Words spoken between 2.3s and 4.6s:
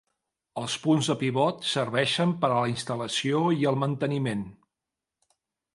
per a la instal·lació i el manteniment.